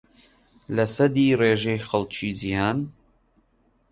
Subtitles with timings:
[0.75, 2.79] لەسەدی ڕێژەی خەڵکی جیھان